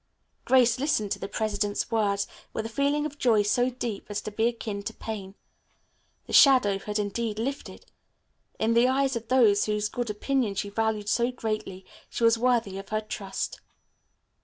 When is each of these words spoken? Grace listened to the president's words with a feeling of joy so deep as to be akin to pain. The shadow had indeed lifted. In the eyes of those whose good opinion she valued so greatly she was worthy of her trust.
Grace 0.45 0.79
listened 0.79 1.11
to 1.11 1.19
the 1.19 1.27
president's 1.27 1.91
words 1.91 2.25
with 2.53 2.65
a 2.65 2.69
feeling 2.69 3.05
of 3.05 3.19
joy 3.19 3.43
so 3.43 3.69
deep 3.69 4.07
as 4.09 4.19
to 4.19 4.31
be 4.31 4.47
akin 4.47 4.81
to 4.81 4.95
pain. 4.95 5.35
The 6.25 6.33
shadow 6.33 6.79
had 6.79 6.97
indeed 6.97 7.37
lifted. 7.37 7.85
In 8.57 8.73
the 8.73 8.87
eyes 8.87 9.15
of 9.15 9.27
those 9.27 9.65
whose 9.65 9.89
good 9.89 10.09
opinion 10.09 10.55
she 10.55 10.69
valued 10.69 11.07
so 11.07 11.31
greatly 11.31 11.85
she 12.09 12.23
was 12.23 12.35
worthy 12.35 12.79
of 12.79 12.89
her 12.89 13.01
trust. 13.01 13.61